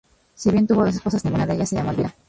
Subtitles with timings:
[0.33, 2.15] Si bien tuvo dos esposas, ninguna de ellas se llamó Elvira.